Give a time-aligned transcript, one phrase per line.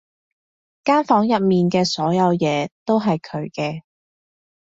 [0.83, 3.83] 間房入面嘅所有嘢都係佢嘅